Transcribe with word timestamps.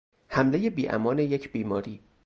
حملهی 0.27 0.69
بیامان 0.69 1.19
یک 1.19 1.51
بیماری 1.51 2.01